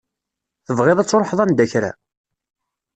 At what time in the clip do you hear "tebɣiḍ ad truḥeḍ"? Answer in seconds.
0.65-1.39